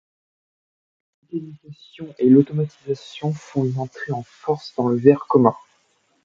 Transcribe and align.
La 1.31 1.39
mécanisation 1.39 2.11
et 2.17 2.27
l'automatisation 2.27 3.33
font 3.33 3.65
une 3.65 3.77
entrée 3.77 4.11
en 4.11 4.23
force 4.23 4.73
dans 4.75 4.87
le 4.87 4.95
verre 4.97 5.27
commun. 5.27 5.55